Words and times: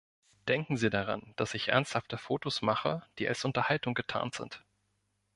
Denken 0.47 0.77
Sie 0.77 0.89
daran, 0.89 1.31
dass 1.35 1.53
ich 1.53 1.67
ernsthafte 1.67 2.17
Fotos 2.17 2.63
mache, 2.63 3.03
die 3.19 3.27
als 3.27 3.45
Unterhaltung 3.45 3.93
getarnt 3.93 4.33
sind. 4.33 4.65